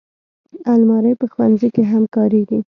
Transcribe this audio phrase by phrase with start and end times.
[0.73, 2.59] الماري په ښوونځي کې هم کارېږي